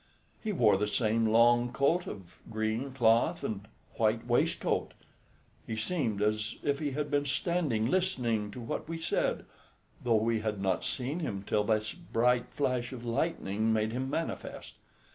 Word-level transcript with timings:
He 0.43 0.51
wore 0.51 0.77
the 0.77 0.87
same 0.87 1.27
long 1.27 1.71
coat 1.71 2.07
of 2.07 2.39
green 2.49 2.91
cloth 2.91 3.43
and 3.43 3.67
white 3.97 4.25
waistcoat. 4.25 4.95
He 5.67 5.75
seemed 5.75 6.23
as 6.23 6.55
if 6.63 6.79
he 6.79 6.89
had 6.93 7.11
been 7.11 7.27
standing 7.27 7.85
listening 7.85 8.49
to 8.49 8.59
what 8.61 8.89
we 8.89 8.97
said, 8.99 9.45
though 10.03 10.15
we 10.15 10.39
had 10.39 10.59
not 10.59 10.83
seen 10.83 11.19
him 11.19 11.43
till 11.43 11.65
this 11.65 11.93
bright 11.93 12.47
flash 12.49 12.91
of 12.91 13.05
lightning 13.05 13.71
made 13.71 13.91
him 13.91 14.09
manifest. 14.09 14.77